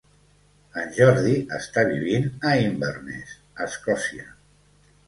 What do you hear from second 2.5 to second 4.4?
a Inverness, Escòcia.